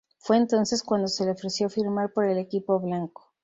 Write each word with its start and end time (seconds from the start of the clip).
Fue 0.17 0.35
entonces 0.37 0.81
cuando 0.81 1.07
se 1.07 1.25
le 1.25 1.31
ofreció 1.33 1.69
firmar 1.69 2.11
por 2.11 2.25
el 2.25 2.39
equipo 2.39 2.79
blanco. 2.79 3.29